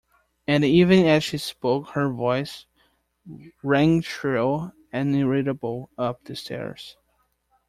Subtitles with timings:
[0.47, 2.65] And even as she spoke her voice
[3.61, 6.97] rang shrill and irritable up the stairs.